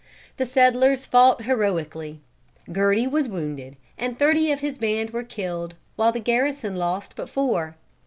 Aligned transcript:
The 0.37 0.47
settlers 0.47 1.05
fought 1.05 1.43
heroically. 1.43 2.21
Gerty 2.71 3.05
was 3.05 3.29
wounded, 3.29 3.75
and 3.99 4.17
thirty 4.17 4.51
of 4.51 4.61
his 4.61 4.79
band 4.79 5.11
were 5.11 5.21
killed, 5.21 5.75
while 5.95 6.11
the 6.11 6.19
garrison 6.19 6.75
lost 6.75 7.15
but 7.15 7.29
four. 7.29 7.75